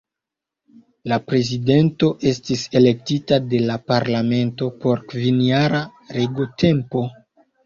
La 1.11 1.17
Prezidento 1.31 2.09
estis 2.31 2.63
elektita 2.79 3.39
de 3.51 3.59
la 3.67 3.77
Parlamento 3.93 4.71
por 4.87 5.05
kvinjara 5.13 5.85
regotempo. 6.19 7.05